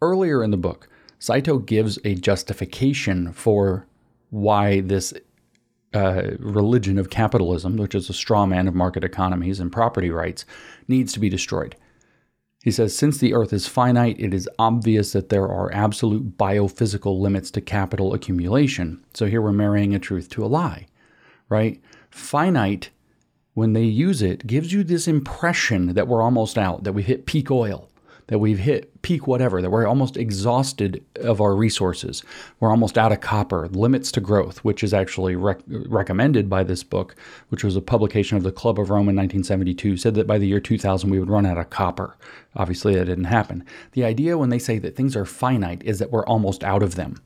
Earlier 0.00 0.42
in 0.42 0.50
the 0.50 0.56
book, 0.56 0.88
Saito 1.18 1.58
gives 1.58 1.98
a 2.04 2.14
justification 2.14 3.32
for 3.32 3.86
why 4.30 4.80
this 4.80 5.14
uh, 5.94 6.32
religion 6.38 6.98
of 6.98 7.10
capitalism, 7.10 7.76
which 7.76 7.94
is 7.94 8.08
a 8.08 8.14
straw 8.14 8.46
man 8.46 8.66
of 8.66 8.74
market 8.74 9.04
economies 9.04 9.60
and 9.60 9.70
property 9.70 10.10
rights, 10.10 10.44
needs 10.88 11.12
to 11.12 11.20
be 11.20 11.28
destroyed. 11.28 11.76
He 12.64 12.70
says, 12.70 12.96
since 12.96 13.18
the 13.18 13.34
earth 13.34 13.52
is 13.52 13.66
finite, 13.66 14.18
it 14.18 14.32
is 14.32 14.48
obvious 14.58 15.12
that 15.12 15.28
there 15.28 15.48
are 15.48 15.72
absolute 15.72 16.38
biophysical 16.38 17.18
limits 17.20 17.50
to 17.52 17.60
capital 17.60 18.14
accumulation. 18.14 19.04
So 19.14 19.26
here 19.26 19.42
we're 19.42 19.52
marrying 19.52 19.94
a 19.94 19.98
truth 19.98 20.28
to 20.30 20.44
a 20.44 20.46
lie, 20.46 20.86
right? 21.48 21.80
Finite, 22.10 22.90
when 23.54 23.72
they 23.72 23.82
use 23.82 24.22
it, 24.22 24.46
gives 24.46 24.72
you 24.72 24.84
this 24.84 25.06
impression 25.06 25.94
that 25.94 26.08
we're 26.08 26.22
almost 26.22 26.56
out, 26.56 26.84
that 26.84 26.92
we've 26.92 27.04
hit 27.04 27.26
peak 27.26 27.50
oil 27.50 27.88
that 28.28 28.38
we've 28.38 28.58
hit 28.58 29.02
peak 29.02 29.26
whatever, 29.26 29.60
that 29.60 29.70
we're 29.70 29.86
almost 29.86 30.16
exhausted 30.16 31.04
of 31.16 31.40
our 31.40 31.54
resources. 31.54 32.22
We're 32.60 32.70
almost 32.70 32.96
out 32.96 33.12
of 33.12 33.20
copper, 33.20 33.68
limits 33.68 34.12
to 34.12 34.20
growth, 34.20 34.58
which 34.58 34.84
is 34.84 34.94
actually 34.94 35.36
rec- 35.36 35.60
recommended 35.66 36.48
by 36.48 36.62
this 36.62 36.82
book, 36.82 37.16
which 37.48 37.64
was 37.64 37.76
a 37.76 37.80
publication 37.80 38.36
of 38.36 38.42
the 38.42 38.52
Club 38.52 38.78
of 38.78 38.90
Rome 38.90 39.08
in 39.08 39.16
1972, 39.16 39.96
said 39.96 40.14
that 40.14 40.26
by 40.26 40.38
the 40.38 40.46
year 40.46 40.60
2000 40.60 41.10
we 41.10 41.18
would 41.18 41.30
run 41.30 41.46
out 41.46 41.58
of 41.58 41.70
copper. 41.70 42.16
Obviously, 42.54 42.94
that 42.94 43.06
didn't 43.06 43.24
happen. 43.24 43.64
The 43.92 44.04
idea 44.04 44.38
when 44.38 44.50
they 44.50 44.58
say 44.58 44.78
that 44.78 44.94
things 44.94 45.16
are 45.16 45.24
finite 45.24 45.82
is 45.84 45.98
that 45.98 46.10
we're 46.10 46.26
almost 46.26 46.62
out 46.62 46.82
of 46.82 46.94
them. 46.94 47.16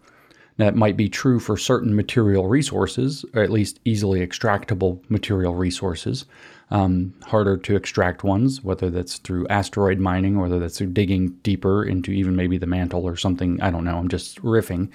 That 0.58 0.74
might 0.74 0.96
be 0.96 1.08
true 1.08 1.38
for 1.38 1.56
certain 1.56 1.94
material 1.94 2.48
resources, 2.48 3.24
or 3.34 3.42
at 3.42 3.50
least 3.50 3.78
easily 3.84 4.26
extractable 4.26 5.00
material 5.10 5.54
resources 5.54 6.24
um, 6.70 7.14
harder 7.24 7.56
to 7.56 7.76
extract 7.76 8.24
ones, 8.24 8.62
whether 8.62 8.90
that's 8.90 9.18
through 9.18 9.46
asteroid 9.48 9.98
mining 9.98 10.40
whether 10.40 10.58
that's 10.58 10.78
through 10.78 10.88
digging 10.88 11.28
deeper 11.42 11.84
into 11.84 12.10
even 12.10 12.34
maybe 12.34 12.58
the 12.58 12.66
mantle 12.66 13.04
or 13.04 13.16
something. 13.16 13.60
I 13.60 13.70
don't 13.70 13.84
know. 13.84 13.98
I'm 13.98 14.08
just 14.08 14.42
riffing. 14.42 14.90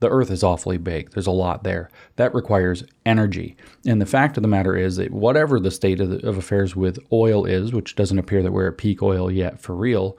The 0.00 0.10
Earth 0.10 0.30
is 0.30 0.42
awfully 0.42 0.76
big. 0.76 1.12
There's 1.12 1.26
a 1.26 1.30
lot 1.30 1.64
there. 1.64 1.88
That 2.16 2.34
requires 2.34 2.84
energy. 3.06 3.56
And 3.86 4.02
the 4.02 4.06
fact 4.06 4.36
of 4.36 4.42
the 4.42 4.48
matter 4.48 4.76
is 4.76 4.96
that 4.96 5.12
whatever 5.12 5.58
the 5.58 5.70
state 5.70 6.00
of, 6.00 6.10
the, 6.10 6.28
of 6.28 6.36
affairs 6.36 6.76
with 6.76 6.98
oil 7.10 7.46
is, 7.46 7.72
which 7.72 7.94
doesn't 7.94 8.18
appear 8.18 8.42
that 8.42 8.52
we're 8.52 8.68
at 8.68 8.76
peak 8.76 9.02
oil 9.02 9.30
yet 9.30 9.60
for 9.60 9.74
real, 9.74 10.18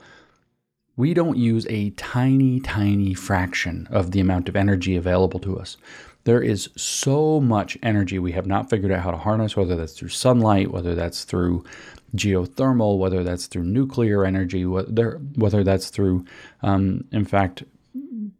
we 0.96 1.12
don't 1.12 1.36
use 1.36 1.66
a 1.68 1.90
tiny, 1.90 2.60
tiny 2.60 3.14
fraction 3.14 3.86
of 3.90 4.12
the 4.12 4.20
amount 4.20 4.48
of 4.48 4.56
energy 4.56 4.96
available 4.96 5.40
to 5.40 5.58
us. 5.58 5.76
There 6.24 6.42
is 6.42 6.70
so 6.76 7.40
much 7.40 7.78
energy 7.82 8.18
we 8.18 8.32
have 8.32 8.46
not 8.46 8.68
figured 8.68 8.90
out 8.90 9.02
how 9.02 9.12
to 9.12 9.16
harness, 9.16 9.56
whether 9.56 9.76
that's 9.76 9.92
through 9.92 10.08
sunlight, 10.08 10.72
whether 10.72 10.94
that's 10.94 11.24
through 11.24 11.64
geothermal, 12.16 12.98
whether 12.98 13.22
that's 13.22 13.46
through 13.46 13.64
nuclear 13.64 14.24
energy, 14.24 14.64
whether, 14.64 15.20
that's 15.62 15.90
through, 15.90 16.24
um, 16.62 17.04
in 17.12 17.24
fact, 17.24 17.62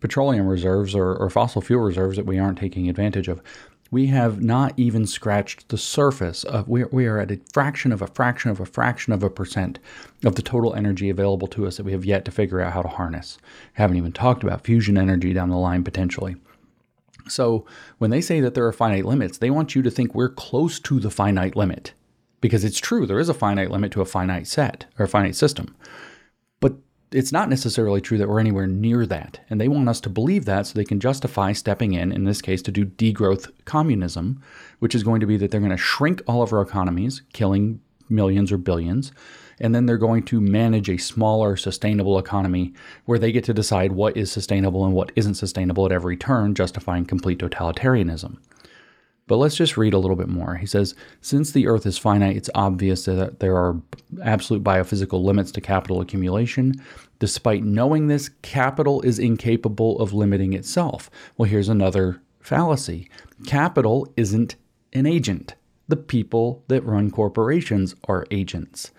petroleum 0.01 0.47
reserves 0.47 0.95
or, 0.95 1.15
or 1.15 1.31
fossil 1.31 1.61
fuel 1.61 1.83
reserves 1.83 2.17
that 2.17 2.27
we 2.27 2.39
aren't 2.39 2.59
taking 2.59 2.89
advantage 2.89 3.29
of. 3.29 3.41
We 3.91 4.07
have 4.09 4.43
not 4.43 4.75
even 4.77 5.07
scratched 5.07 5.69
the 5.69 5.79
surface 5.79 6.45
of, 6.45 6.69
we, 6.69 6.85
we 6.85 7.07
are 7.07 7.19
at 7.19 7.31
a 7.31 7.41
fraction 7.53 7.93
of 7.93 8.03
a 8.03 8.07
fraction 8.07 8.51
of 8.51 8.61
a 8.61 8.67
fraction 8.67 9.13
of 9.13 9.23
a 9.23 9.31
percent 9.31 9.79
of 10.25 10.35
the 10.35 10.43
total 10.43 10.75
energy 10.75 11.09
available 11.09 11.47
to 11.49 11.67
us 11.67 11.77
that 11.77 11.85
we 11.85 11.93
have 11.93 12.05
yet 12.05 12.25
to 12.25 12.31
figure 12.31 12.61
out 12.61 12.73
how 12.73 12.83
to 12.83 12.89
harness. 12.89 13.39
Haven't 13.75 13.97
even 13.97 14.13
talked 14.13 14.43
about 14.43 14.65
fusion 14.65 14.99
energy 14.99 15.33
down 15.33 15.51
the 15.51 15.57
line 15.57 15.85
potentially. 15.85 16.37
So 17.29 17.65
when 17.99 18.11
they 18.11 18.21
say 18.21 18.41
that 18.41 18.55
there 18.55 18.67
are 18.67 18.73
finite 18.73 19.05
limits, 19.05 19.39
they 19.39 19.51
want 19.51 19.75
you 19.75 19.83
to 19.83 19.91
think 19.91 20.15
we're 20.15 20.29
close 20.29 20.79
to 20.81 21.01
the 21.01 21.11
finite 21.11 21.57
limit 21.57 21.93
because 22.41 22.65
it's 22.65 22.79
true, 22.79 23.07
there 23.07 23.19
is 23.19 23.29
a 23.29 23.35
finite 23.35 23.71
limit 23.71 23.93
to 23.93 24.01
a 24.01 24.05
finite 24.05 24.47
set 24.47 24.87
or 24.99 25.07
a 25.07 25.09
finite 25.09 25.35
system. 25.35 25.75
It's 27.13 27.33
not 27.33 27.49
necessarily 27.49 28.01
true 28.01 28.19
that 28.19 28.29
we're 28.29 28.41
anywhere 28.41 28.67
near 28.67 29.07
that. 29.07 29.41
And 29.49 29.61
they 29.61 29.69
want 29.69 29.89
us 29.89 30.01
to 30.03 30.11
believe 30.11 30.45
that 30.47 30.67
so 30.67 30.75
they 30.75 30.85
can 30.85 31.01
justify 31.01 31.53
stepping 31.53 31.95
in, 31.95 32.11
in 32.13 32.25
this 32.25 32.43
case, 32.43 32.63
to 32.63 32.73
do 32.73 32.85
degrowth 32.85 33.51
communism, 33.65 34.43
which 34.81 34.95
is 34.95 35.05
going 35.05 35.21
to 35.21 35.27
be 35.27 35.37
that 35.37 35.51
they're 35.51 35.61
going 35.61 35.71
to 35.71 35.77
shrink 35.77 36.23
all 36.27 36.43
of 36.43 36.53
our 36.53 36.63
economies, 36.63 37.23
killing 37.33 37.81
millions 38.09 38.51
or 38.51 38.59
billions 38.59 39.13
and 39.61 39.75
then 39.75 39.87
they're 39.87 39.97
going 39.97 40.23
to 40.25 40.41
manage 40.41 40.89
a 40.89 40.99
smaller, 40.99 41.57
sustainable 41.57 42.19
economy 42.19 42.75
where 43.05 43.19
they 43.19 43.33
get 43.33 43.45
to 43.45 43.55
decide 43.55 43.93
what 43.93 44.17
is 44.17 44.31
sustainable 44.31 44.85
and 44.85 44.95
what 44.95 45.13
isn't 45.17 45.35
sustainable 45.35 45.87
at 45.87 45.93
every 45.93 46.17
turn, 46.17 46.55
justifying 46.55 47.05
complete 47.05 47.39
totalitarianism. 47.39 48.37
But 49.29 49.37
let's 49.37 49.57
just 49.57 49.77
read 49.77 49.93
a 49.93 49.99
little 49.99 50.17
bit 50.17 50.29
more. 50.29 50.55
He 50.55 50.67
says, 50.67 50.95
Since 51.21 51.51
the 51.51 51.67
earth 51.67 51.85
is 51.85 51.99
finite, 51.99 52.37
it's 52.37 52.51
obvious 52.55 53.07
that 53.07 53.41
there 53.41 53.57
are 53.57 53.81
absolute 54.23 54.63
biophysical 54.63 55.23
limits 55.23 55.51
to 55.53 55.61
capital 55.61 56.01
accumulation. 56.01 56.75
Despite 57.19 57.65
knowing 57.65 58.07
this, 58.07 58.29
capital 58.43 59.01
is 59.03 59.19
incapable 59.19 59.99
of 59.99 60.13
limiting 60.13 60.53
itself. 60.53 61.11
Well, 61.37 61.49
here's 61.49 61.69
another 61.69 62.21
fallacy 62.41 63.11
capital 63.47 64.13
isn't 64.17 64.55
an 64.93 65.07
agent. 65.07 65.55
The 65.89 65.97
people 65.97 66.63
that 66.69 66.85
run 66.85 67.11
corporations 67.11 67.95
are 68.09 68.27
agents. 68.31 68.93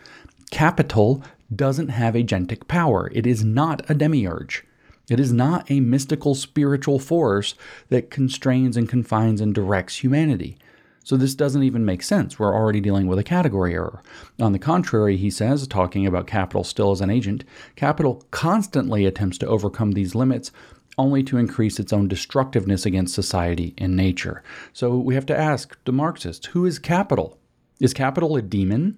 Capital 0.52 1.24
doesn't 1.54 1.90
have 1.90 2.14
agentic 2.14 2.68
power. 2.68 3.10
It 3.14 3.26
is 3.26 3.44
not 3.44 3.90
a 3.90 3.94
demiurge. 3.94 4.66
It 5.10 5.20
is 5.20 5.32
not 5.32 5.70
a 5.72 5.80
mystical 5.80 6.36
spiritual 6.36 7.00
force 7.00 7.56
that 7.90 8.12
constrains 8.12 8.76
and 8.76 8.90
confines 8.90 9.40
and 9.40 9.54
directs 9.56 9.98
humanity. 9.98 10.58
So 11.04 11.16
this 11.16 11.36
doesn't 11.36 11.64
even 11.64 11.86
make 11.86 12.04
sense. 12.04 12.38
We're 12.38 12.54
already 12.54 12.82
dealing 12.82 13.08
with 13.08 13.18
a 13.18 13.24
category 13.24 13.74
error. 13.74 14.04
On 14.42 14.52
the 14.52 14.60
contrary, 14.60 15.16
he 15.16 15.30
says, 15.30 15.66
talking 15.66 16.06
about 16.06 16.28
capital 16.28 16.66
still 16.66 16.92
as 16.92 17.00
an 17.00 17.10
agent, 17.10 17.46
capital 17.78 18.26
constantly 18.32 19.06
attempts 19.06 19.38
to 19.38 19.48
overcome 19.48 19.92
these 19.92 20.16
limits 20.16 20.52
only 20.98 21.24
to 21.24 21.38
increase 21.38 21.80
its 21.80 21.94
own 21.94 22.10
destructiveness 22.10 22.86
against 22.86 23.16
society 23.16 23.74
and 23.78 23.96
nature. 23.96 24.44
So 24.74 24.98
we 24.98 25.16
have 25.16 25.26
to 25.28 25.38
ask 25.38 25.78
the 25.86 25.94
Marxists, 25.94 26.48
who 26.48 26.66
is 26.66 26.80
capital? 26.80 27.40
Is 27.80 27.94
capital 27.94 28.36
a 28.36 28.42
demon? 28.42 28.98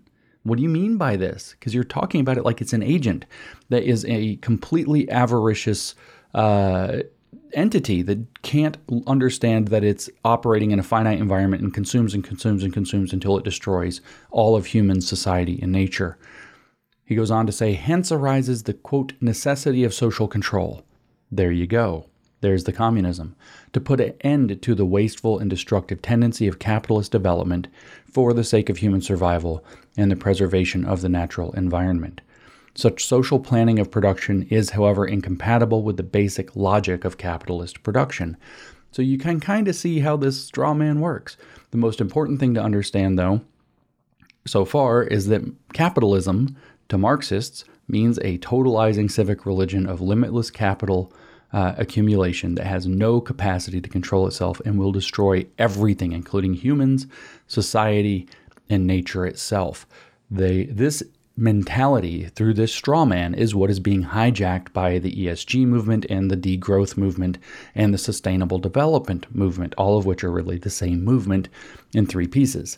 What 0.50 0.58
do 0.58 0.64
you 0.64 0.70
mean 0.70 0.98
by 0.98 1.16
this? 1.16 1.56
Because 1.58 1.76
you're 1.76 1.84
talking 1.84 2.22
about 2.22 2.38
it 2.38 2.44
like 2.44 2.60
it's 2.60 2.74
an 2.74 2.84
agent 2.84 3.26
that 3.70 3.84
is 3.84 4.04
a 4.06 4.38
completely 4.38 5.10
avaricious 5.10 5.94
uh, 6.34 7.00
entity 7.54 8.02
that 8.02 8.42
can't 8.42 8.78
understand 9.06 9.68
that 9.68 9.84
it's 9.84 10.10
operating 10.26 10.72
in 10.72 10.80
a 10.80 10.84
finite 10.84 11.20
environment 11.20 11.62
and 11.62 11.74
consumes 11.74 12.16
and 12.16 12.24
consumes 12.24 12.64
and 12.64 12.74
consumes 12.74 13.14
until 13.14 13.38
it 13.38 13.46
destroys 13.46 14.02
all 14.32 14.56
of 14.56 14.66
human 14.66 15.02
society 15.02 15.60
and 15.62 15.72
nature. 15.72 16.18
He 17.06 17.16
goes 17.16 17.32
on 17.32 17.46
to 17.46 17.52
say, 17.52 17.74
hence 17.74 18.12
arises 18.12 18.64
the 18.64 18.74
quote, 18.74 19.14
necessity 19.22 19.84
of 19.84 19.94
social 19.94 20.28
control. 20.28 20.84
There 21.32 21.52
you 21.52 21.68
go. 21.68 22.09
There's 22.42 22.64
the 22.64 22.72
communism. 22.72 23.36
To 23.74 23.82
put 23.82 24.00
an 24.00 24.14
end 24.22 24.62
to 24.62 24.76
the 24.76 24.86
wasteful 24.86 25.40
and 25.40 25.50
destructive 25.50 26.02
tendency 26.02 26.48
of 26.48 26.60
capitalist 26.60 27.12
development 27.12 27.68
for 28.12 28.34
the 28.34 28.44
sake 28.44 28.70
of 28.70 28.78
human 28.78 29.02
survival 29.02 29.64
and 29.98 30.10
the 30.10 30.16
preservation 30.16 30.86
of 30.86 31.02
the 31.02 31.10
natural 31.10 31.52
environment. 31.54 32.22
Such 32.76 33.06
social 33.06 33.40
planning 33.40 33.78
of 33.80 33.92
production 33.92 34.44
is, 34.44 34.70
however, 34.70 35.06
incompatible 35.06 35.84
with 35.84 35.98
the 35.98 36.04
basic 36.04 36.56
logic 36.56 37.04
of 37.04 37.18
capitalist 37.18 37.84
production. 37.84 38.38
So 38.92 39.02
you 39.02 39.18
can 39.18 39.40
kind 39.40 39.68
of 39.68 39.76
see 39.76 40.00
how 40.00 40.16
this 40.18 40.42
straw 40.42 40.74
man 40.74 41.00
works. 41.02 41.36
The 41.72 41.78
most 41.78 42.00
important 42.00 42.40
thing 42.40 42.54
to 42.54 42.64
understand, 42.64 43.20
though, 43.20 43.42
so 44.48 44.66
far, 44.66 45.04
is 45.04 45.28
that 45.28 45.44
capitalism, 45.74 46.56
to 46.88 46.98
Marxists, 46.98 47.66
means 47.88 48.18
a 48.20 48.38
totalizing 48.38 49.12
civic 49.12 49.46
religion 49.46 49.86
of 49.86 50.00
limitless 50.00 50.50
capital 50.50 51.12
uh, 51.52 51.74
accumulation 51.78 52.56
that 52.56 52.66
has 52.66 52.86
no 52.86 53.20
capacity 53.20 53.82
to 53.82 53.90
control 53.90 54.28
itself 54.28 54.62
and 54.66 54.78
will 54.78 54.92
destroy 54.92 55.46
everything, 55.58 56.12
including 56.12 56.54
humans, 56.54 57.08
society, 57.48 58.28
and 58.70 58.86
nature 58.86 59.26
itself. 59.26 59.88
They, 60.30 60.66
this 60.66 61.02
mentality 61.36 62.26
through 62.26 62.54
this 62.54 62.74
straw 62.74 63.06
man 63.06 63.34
is 63.34 63.56
what 63.56 63.70
is 63.70 63.80
being 63.80 64.04
hijacked 64.04 64.74
by 64.74 65.00
the 65.00 65.12
ESG 65.12 65.66
movement 65.66 66.06
and 66.10 66.30
the 66.30 66.38
degrowth 66.38 66.98
movement 66.98 67.38
and 67.74 67.94
the 67.94 67.98
sustainable 67.98 68.60
development 68.60 69.34
movement, 69.34 69.74
all 69.78 69.98
of 69.98 70.06
which 70.06 70.24
are 70.24 70.32
really 70.32 70.58
the 70.58 70.70
same 70.70 71.04
movement 71.04 71.48
in 71.94 72.06
three 72.06 72.28
pieces 72.28 72.78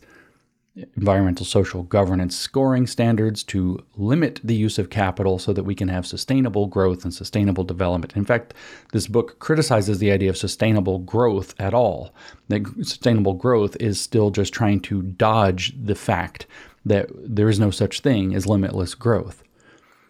environmental 0.96 1.46
social 1.46 1.84
governance 1.84 2.36
scoring 2.36 2.88
standards 2.88 3.44
to 3.44 3.84
limit 3.98 4.40
the 4.42 4.56
use 4.56 4.80
of 4.80 4.90
capital 4.90 5.38
so 5.38 5.52
that 5.52 5.66
we 5.66 5.76
can 5.76 5.90
have 5.90 6.08
sustainable 6.08 6.66
growth 6.68 7.04
and 7.04 7.14
sustainable 7.14 7.66
development. 7.66 8.16
In 8.16 8.24
fact, 8.24 8.54
this 8.94 9.08
book 9.08 9.40
criticizes 9.40 10.00
the 10.00 10.12
idea 10.12 10.30
of 10.30 10.38
sustainable 10.38 11.00
growth 11.00 11.54
at 11.60 11.74
all. 11.74 12.14
That 12.48 12.66
sustainable 12.84 13.34
growth 13.34 13.76
is 13.82 14.00
still 14.00 14.32
just 14.32 14.54
trying 14.54 14.80
to 14.82 15.02
dodge 15.02 15.74
the 15.78 15.96
fact 15.96 16.48
that 16.86 17.10
there 17.14 17.50
is 17.50 17.60
no 17.60 17.70
such 17.70 18.00
thing 18.00 18.34
as 18.34 18.48
limitless 18.48 18.96
growth. 18.96 19.44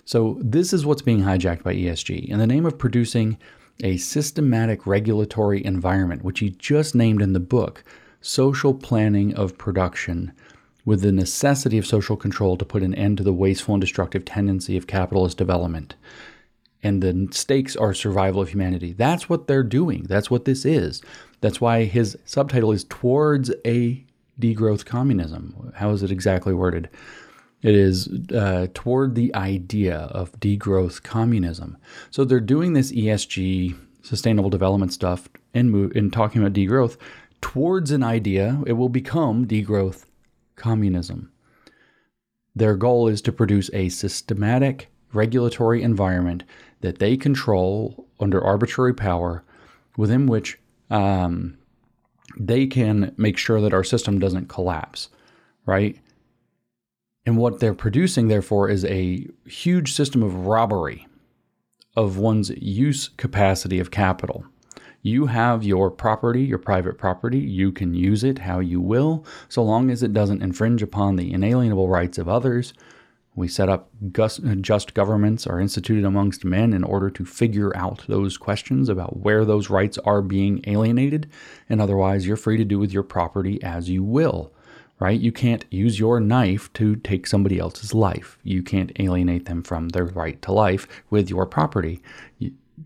So, 0.06 0.38
this 0.42 0.74
is 0.74 0.86
what's 0.86 1.02
being 1.02 1.22
hijacked 1.22 1.64
by 1.64 1.76
ESG 1.76 2.26
in 2.26 2.40
the 2.40 2.48
name 2.48 2.66
of 2.66 2.78
producing 2.78 3.38
a 3.84 3.98
systematic 3.98 4.86
regulatory 4.86 5.64
environment, 5.64 6.24
which 6.24 6.40
he 6.40 6.52
just 6.52 6.94
named 6.94 7.22
in 7.22 7.34
the 7.34 7.40
book 7.40 7.84
social 8.22 8.74
planning 8.74 9.34
of 9.36 9.58
production 9.58 10.32
with 10.86 11.02
the 11.02 11.12
necessity 11.12 11.78
of 11.78 11.86
social 11.86 12.16
control 12.16 12.58
to 12.58 12.66
put 12.66 12.84
an 12.84 12.96
end 12.96 13.18
to 13.18 13.24
the 13.24 13.34
wasteful 13.34 13.76
and 13.76 13.82
destructive 13.82 14.26
tendency 14.26 14.78
of 14.78 14.88
capitalist 14.88 15.38
development. 15.38 15.96
And 16.84 17.04
the 17.04 17.28
stakes 17.32 17.76
are 17.76 17.94
survival 17.94 18.42
of 18.42 18.50
humanity. 18.50 18.94
That's 18.94 19.30
what 19.30 19.48
they're 19.48 19.64
doing. 19.64 20.04
That's 20.04 20.32
what 20.32 20.46
this 20.46 20.66
is. 20.66 21.02
That's 21.42 21.62
why 21.62 21.84
his 21.84 22.18
subtitle 22.26 22.72
is 22.72 22.86
Towards 22.86 23.52
a 23.66 24.04
Degrowth 24.40 24.86
Communism. 24.86 25.72
How 25.76 25.92
is 25.92 26.02
it 26.02 26.12
exactly 26.12 26.54
worded? 26.54 26.90
It 27.62 27.76
is 27.76 28.10
uh, 28.34 28.68
toward 28.74 29.14
the 29.14 29.34
idea 29.36 29.96
of 29.96 30.32
degrowth 30.40 31.04
communism. 31.04 31.78
So 32.10 32.26
they're 32.26 32.40
doing 32.40 32.74
this 32.74 32.92
ESG, 32.92 33.78
sustainable 34.02 34.50
development 34.50 34.94
stuff, 34.94 35.30
and, 35.54 35.92
in 35.94 36.10
talking 36.10 36.42
about 36.42 36.54
degrowth 36.54 36.98
towards 37.42 37.92
an 37.92 38.04
idea. 38.04 38.62
It 38.66 38.74
will 38.74 38.90
become 38.90 39.48
degrowth 39.48 40.06
communism. 40.56 41.32
Their 42.56 42.76
goal 42.76 43.08
is 43.08 43.22
to 43.24 43.32
produce 43.32 43.70
a 43.74 43.90
systematic 43.90 44.90
regulatory 45.14 45.82
environment 45.82 46.44
that 46.82 47.00
they 47.00 47.18
control 47.18 48.08
under 48.20 48.44
arbitrary 48.44 48.94
power, 48.94 49.44
within 49.98 50.28
which 50.28 50.58
um, 50.90 51.58
they 52.38 52.68
can 52.68 53.14
make 53.18 53.38
sure 53.38 53.62
that 53.62 53.74
our 53.74 53.84
system 53.84 54.20
doesn't 54.20 54.48
collapse, 54.48 55.10
right? 55.66 56.00
And 57.26 57.38
what 57.38 57.60
they're 57.60 57.74
producing, 57.74 58.28
therefore, 58.28 58.70
is 58.70 58.84
a 58.86 59.28
huge 59.46 59.94
system 59.94 60.24
of 60.24 60.48
robbery 60.48 61.08
of 61.96 62.18
one's 62.18 62.50
use 62.52 63.10
capacity 63.10 63.80
of 63.80 63.92
capital. 63.92 64.46
You 65.02 65.26
have 65.28 65.64
your 65.64 65.90
property, 65.90 66.44
your 66.44 66.58
private 66.58 66.98
property. 66.98 67.40
You 67.40 67.72
can 67.72 67.94
use 67.94 68.24
it 68.24 68.40
how 68.40 68.60
you 68.60 68.80
will, 68.80 69.26
so 69.50 69.64
long 69.64 69.90
as 69.90 70.04
it 70.04 70.14
doesn't 70.14 70.44
infringe 70.44 70.84
upon 70.84 71.16
the 71.16 71.34
inalienable 71.34 71.90
rights 71.90 72.18
of 72.18 72.30
others. 72.30 72.74
We 73.34 73.48
set 73.48 73.70
up 73.70 73.90
uh, 74.20 74.56
just 74.56 74.94
governments 74.94 75.48
are 75.48 75.60
instituted 75.60 76.04
amongst 76.04 76.44
men 76.44 76.74
in 76.74 76.84
order 76.84 77.10
to 77.12 77.26
figure 77.26 77.76
out 77.78 78.04
those 78.08 78.38
questions 78.38 78.90
about 78.90 79.18
where 79.18 79.46
those 79.46 79.70
rights 79.70 79.98
are 80.00 80.22
being 80.22 80.62
alienated, 80.68 81.30
and 81.70 81.82
otherwise, 81.82 82.28
you're 82.28 82.36
free 82.36 82.58
to 82.58 82.66
do 82.66 82.78
with 82.78 82.92
your 82.92 83.04
property 83.04 83.62
as 83.64 83.90
you 83.90 84.04
will 84.04 84.54
right? 85.02 85.20
You 85.20 85.32
can't 85.32 85.66
use 85.72 86.00
your 86.00 86.20
knife 86.20 86.72
to 86.74 86.96
take 86.96 87.26
somebody 87.26 87.58
else's 87.58 87.92
life. 87.92 88.38
You 88.44 88.62
can't 88.62 88.92
alienate 89.00 89.46
them 89.46 89.64
from 89.64 89.90
their 89.90 90.06
right 90.06 90.40
to 90.44 90.52
life 90.54 90.88
with 91.10 91.28
your 91.28 91.48
property. 91.48 92.04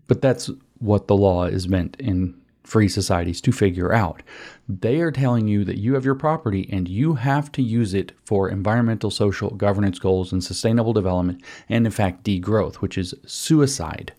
But 0.06 0.22
that's 0.22 0.50
what 0.78 1.06
the 1.06 1.16
law 1.16 1.44
is 1.44 1.68
meant 1.68 1.96
in 1.98 2.34
free 2.66 2.88
societies 2.88 3.40
to 3.40 3.52
figure 3.52 3.92
out. 3.92 4.22
They 4.68 5.00
are 5.00 5.12
telling 5.12 5.46
you 5.46 5.64
that 5.64 5.78
you 5.78 5.94
have 5.94 6.04
your 6.04 6.16
property 6.16 6.68
and 6.72 6.88
you 6.88 7.14
have 7.14 7.52
to 7.52 7.62
use 7.62 7.94
it 7.94 8.12
for 8.24 8.48
environmental, 8.48 9.10
social, 9.10 9.50
governance 9.50 9.98
goals 9.98 10.32
and 10.32 10.42
sustainable 10.42 10.92
development, 10.92 11.42
and 11.68 11.86
in 11.86 11.92
fact, 11.92 12.24
degrowth, 12.24 12.76
which 12.76 12.98
is 12.98 13.14
suicide. 13.24 14.12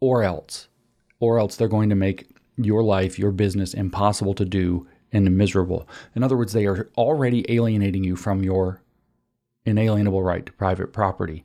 Or 0.00 0.22
else, 0.22 0.68
or 1.20 1.38
else 1.38 1.56
they're 1.56 1.68
going 1.68 1.90
to 1.90 1.94
make 1.94 2.28
your 2.56 2.82
life, 2.82 3.18
your 3.18 3.32
business 3.32 3.74
impossible 3.74 4.34
to 4.34 4.44
do 4.44 4.86
and 5.12 5.36
miserable. 5.36 5.88
In 6.14 6.22
other 6.22 6.36
words, 6.36 6.52
they 6.52 6.66
are 6.66 6.90
already 6.96 7.44
alienating 7.48 8.04
you 8.04 8.16
from 8.16 8.42
your 8.42 8.82
inalienable 9.64 10.22
right 10.22 10.44
to 10.44 10.52
private 10.52 10.92
property. 10.92 11.44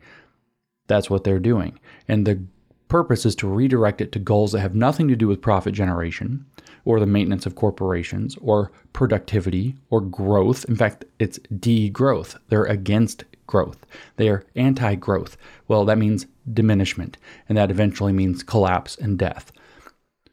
That's 0.88 1.10
what 1.10 1.24
they're 1.24 1.40
doing. 1.40 1.80
And 2.08 2.26
the 2.26 2.44
purpose 2.90 3.26
is 3.26 3.36
to 3.36 3.48
redirect 3.48 4.02
it 4.02 4.12
to 4.12 4.20
goals 4.20 4.52
that 4.52 4.60
have 4.60 4.76
nothing 4.76 5.08
to 5.08 5.16
do 5.16 5.28
with 5.28 5.42
profit 5.42 5.74
generation 5.74 6.46
or 6.84 7.00
the 7.00 7.06
maintenance 7.06 7.46
of 7.46 7.56
corporations 7.56 8.38
or 8.42 8.72
productivity 8.92 9.76
or 9.90 10.02
growth. 10.02 10.66
In 10.66 10.76
fact, 10.76 11.06
it's 11.20 11.40
degrowth. 11.40 12.36
They're 12.50 12.66
against 12.66 13.24
growth. 13.48 13.86
They 14.18 14.30
are 14.30 14.46
anti 14.56 14.96
growth. 14.96 15.38
Well, 15.68 15.86
that 15.86 15.98
means 15.98 16.26
diminishment, 16.52 17.18
and 17.48 17.58
that 17.58 17.72
eventually 17.72 18.12
means 18.12 18.44
collapse 18.44 18.98
and 18.98 19.18
death. 19.18 19.52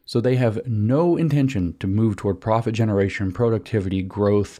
So 0.05 0.21
they 0.21 0.35
have 0.37 0.65
no 0.65 1.17
intention 1.17 1.75
to 1.79 1.87
move 1.87 2.15
toward 2.15 2.39
profit 2.39 2.73
generation, 2.73 3.31
productivity, 3.31 4.01
growth, 4.01 4.59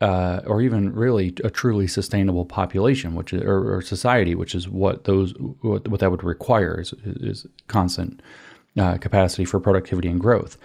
uh, 0.00 0.40
or 0.46 0.60
even 0.60 0.92
really 0.92 1.34
a 1.42 1.50
truly 1.50 1.86
sustainable 1.86 2.44
population, 2.44 3.14
which 3.14 3.32
is, 3.32 3.42
or, 3.42 3.76
or 3.76 3.82
society, 3.82 4.34
which 4.34 4.54
is 4.54 4.68
what 4.68 5.04
those 5.04 5.32
what, 5.62 5.88
what 5.88 6.00
that 6.00 6.10
would 6.10 6.24
require 6.24 6.80
is, 6.80 6.92
is 7.04 7.46
constant 7.66 8.20
uh, 8.78 8.98
capacity 8.98 9.44
for 9.44 9.58
productivity 9.58 10.08
and 10.08 10.20
growth. 10.20 10.58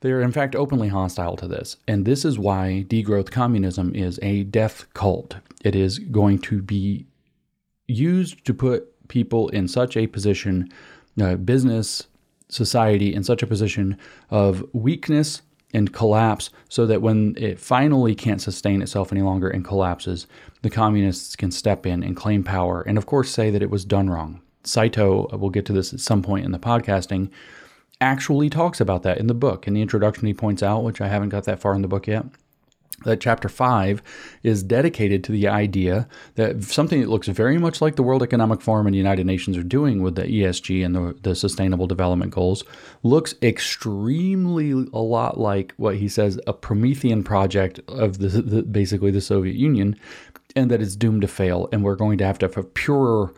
They 0.00 0.10
are 0.10 0.20
in 0.20 0.32
fact 0.32 0.56
openly 0.56 0.88
hostile 0.88 1.36
to 1.36 1.46
this, 1.46 1.76
and 1.86 2.04
this 2.04 2.24
is 2.24 2.38
why 2.38 2.84
degrowth 2.88 3.30
communism 3.30 3.94
is 3.94 4.18
a 4.22 4.42
death 4.42 4.92
cult. 4.94 5.36
It 5.62 5.76
is 5.76 6.00
going 6.00 6.40
to 6.40 6.60
be 6.60 7.06
used 7.86 8.44
to 8.46 8.54
put 8.54 9.08
people 9.08 9.48
in 9.50 9.68
such 9.68 9.96
a 9.96 10.08
position, 10.08 10.68
uh, 11.20 11.36
business 11.36 12.08
society 12.48 13.14
in 13.14 13.22
such 13.22 13.42
a 13.42 13.46
position 13.46 13.96
of 14.30 14.64
weakness 14.72 15.42
and 15.72 15.92
collapse 15.92 16.50
so 16.68 16.86
that 16.86 17.02
when 17.02 17.34
it 17.38 17.58
finally 17.58 18.14
can't 18.14 18.42
sustain 18.42 18.82
itself 18.82 19.12
any 19.12 19.22
longer 19.22 19.48
and 19.48 19.64
collapses, 19.64 20.26
the 20.62 20.70
communists 20.70 21.36
can 21.36 21.50
step 21.50 21.86
in 21.86 22.02
and 22.02 22.16
claim 22.16 22.44
power 22.44 22.82
and, 22.82 22.98
of 22.98 23.06
course, 23.06 23.30
say 23.30 23.50
that 23.50 23.62
it 23.62 23.70
was 23.70 23.84
done 23.84 24.10
wrong. 24.10 24.40
Saito, 24.64 25.28
uh, 25.32 25.36
we'll 25.36 25.50
get 25.50 25.66
to 25.66 25.72
this 25.72 25.92
at 25.92 26.00
some 26.00 26.22
point 26.22 26.44
in 26.44 26.52
the 26.52 26.58
podcasting, 26.58 27.30
actually 28.00 28.50
talks 28.50 28.80
about 28.80 29.02
that 29.02 29.18
in 29.18 29.26
the 29.26 29.34
book. 29.34 29.66
In 29.66 29.74
the 29.74 29.82
introduction, 29.82 30.26
he 30.26 30.34
points 30.34 30.62
out, 30.62 30.84
which 30.84 31.00
I 31.00 31.08
haven't 31.08 31.30
got 31.30 31.44
that 31.44 31.60
far 31.60 31.74
in 31.74 31.82
the 31.82 31.88
book 31.88 32.06
yet, 32.06 32.24
that 33.04 33.20
chapter 33.20 33.48
5 33.48 34.02
is 34.42 34.62
dedicated 34.62 35.24
to 35.24 35.32
the 35.32 35.48
idea 35.48 36.08
that 36.36 36.62
something 36.62 37.00
that 37.00 37.08
looks 37.08 37.28
very 37.28 37.58
much 37.58 37.80
like 37.80 37.96
the 37.96 38.02
World 38.02 38.22
Economic 38.22 38.60
Forum 38.60 38.86
and 38.86 38.94
the 38.94 38.98
United 38.98 39.26
Nations 39.26 39.56
are 39.56 39.62
doing 39.62 40.02
with 40.02 40.14
the 40.14 40.22
ESG 40.22 40.84
and 40.84 40.94
the, 40.94 41.16
the 41.22 41.34
Sustainable 41.34 41.86
Development 41.86 42.30
Goals 42.32 42.64
looks 43.02 43.34
extremely 43.42 44.70
a 44.92 44.98
lot 44.98 45.38
like 45.38 45.74
what 45.76 45.96
he 45.96 46.08
says 46.08 46.40
a 46.46 46.52
Promethean 46.52 47.22
project 47.24 47.80
of 47.88 48.18
the, 48.18 48.28
the 48.28 48.62
basically 48.62 49.10
the 49.10 49.20
Soviet 49.20 49.56
Union, 49.56 49.96
and 50.54 50.70
that 50.70 50.82
it's 50.82 50.96
doomed 50.96 51.22
to 51.22 51.28
fail, 51.28 51.68
and 51.72 51.82
we're 51.82 51.96
going 51.96 52.18
to 52.18 52.26
have 52.26 52.38
to 52.38 52.46
have 52.46 52.56
a 52.56 52.62
purer 52.62 53.34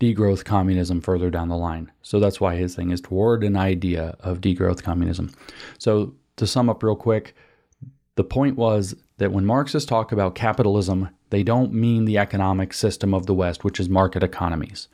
degrowth 0.00 0.44
communism 0.44 1.00
further 1.00 1.30
down 1.30 1.48
the 1.48 1.56
line. 1.56 1.90
So 2.02 2.18
that's 2.18 2.40
why 2.40 2.56
his 2.56 2.74
thing 2.74 2.90
is 2.90 3.00
toward 3.00 3.44
an 3.44 3.56
idea 3.56 4.16
of 4.20 4.40
degrowth 4.40 4.82
communism. 4.82 5.32
So 5.78 6.14
to 6.36 6.46
sum 6.46 6.68
up 6.68 6.82
real 6.82 6.96
quick, 6.96 7.36
the 8.16 8.24
point 8.24 8.56
was 8.56 8.94
that 9.18 9.32
when 9.32 9.46
Marxists 9.46 9.88
talk 9.88 10.12
about 10.12 10.34
capitalism, 10.34 11.08
they 11.30 11.42
don't 11.42 11.72
mean 11.72 12.04
the 12.04 12.18
economic 12.18 12.74
system 12.74 13.14
of 13.14 13.26
the 13.26 13.34
West, 13.34 13.64
which 13.64 13.80
is 13.80 13.88
market 13.88 14.22
economies. 14.22 14.88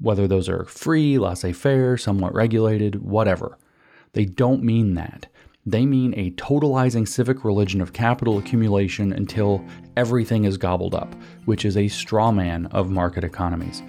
Whether 0.00 0.26
those 0.26 0.48
are 0.48 0.64
free, 0.64 1.18
laissez 1.18 1.52
faire, 1.52 1.98
somewhat 1.98 2.34
regulated, 2.34 3.02
whatever. 3.02 3.58
They 4.14 4.24
don't 4.24 4.62
mean 4.62 4.94
that. 4.94 5.26
They 5.66 5.84
mean 5.84 6.14
a 6.16 6.30
totalizing 6.32 7.06
civic 7.06 7.44
religion 7.44 7.82
of 7.82 7.92
capital 7.92 8.38
accumulation 8.38 9.12
until 9.12 9.62
everything 9.94 10.44
is 10.44 10.56
gobbled 10.56 10.94
up, 10.94 11.14
which 11.44 11.66
is 11.66 11.76
a 11.76 11.88
straw 11.88 12.32
man 12.32 12.66
of 12.66 12.90
market 12.90 13.24
economies. 13.24 13.82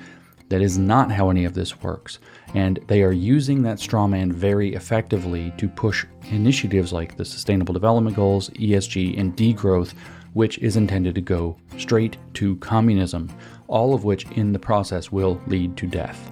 That 0.52 0.62
is 0.62 0.78
not 0.78 1.10
how 1.10 1.30
any 1.30 1.46
of 1.46 1.54
this 1.54 1.82
works. 1.82 2.20
And 2.54 2.78
they 2.88 3.04
are 3.04 3.14
using 3.14 3.62
that 3.64 3.80
straw 3.80 4.06
man 4.06 4.34
very 4.34 4.76
effectively 4.76 5.54
to 5.56 5.70
push 5.70 6.06
initiatives 6.30 6.92
like 6.92 7.16
the 7.16 7.24
Sustainable 7.24 7.74
Development 7.74 8.14
Goals, 8.14 8.50
ESG, 8.50 9.18
and 9.18 9.34
degrowth, 9.38 9.94
which 10.34 10.58
is 10.58 10.76
intended 10.76 11.16
to 11.16 11.22
go 11.22 11.56
straight 11.78 12.18
to 12.34 12.58
communism, 12.58 13.32
all 13.70 13.94
of 13.94 14.04
which 14.04 14.30
in 14.32 14.52
the 14.52 14.60
process 14.60 15.10
will 15.10 15.42
lead 15.48 15.78
to 15.78 15.88
death. 15.88 16.30